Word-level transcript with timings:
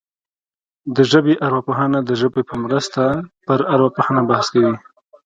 د 0.95 0.97
ژبې 1.11 1.33
ارواپوهنه 1.45 1.99
د 2.03 2.11
ژبې 2.21 2.41
په 2.49 2.55
مرسته 2.63 3.03
پر 3.47 3.59
ارواپوهنه 3.73 4.21
بحث 4.29 4.47
کوي 4.53 4.75